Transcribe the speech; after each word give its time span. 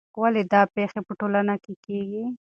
ولې 0.21 0.41
دا 0.51 0.61
پېښې 0.75 0.99
په 1.07 1.13
ټولنه 1.19 1.53
کې 1.63 1.73
کیږي؟ 1.85 2.23